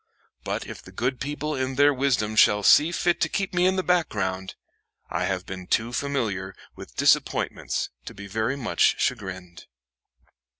[0.43, 3.75] But if the good people in their wisdom shall see fit to keep me in
[3.75, 4.55] the background,
[5.11, 9.67] I have been too familiar with disappointments to be very much chagrined."